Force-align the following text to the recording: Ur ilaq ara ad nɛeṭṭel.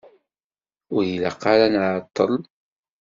Ur 0.93 1.03
ilaq 1.05 1.41
ara 1.53 1.65
ad 1.67 1.71
nɛeṭṭel. 1.73 2.33